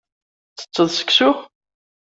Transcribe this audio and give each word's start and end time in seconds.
Ttetteḍ 0.51 0.87
seksu? 0.97 1.31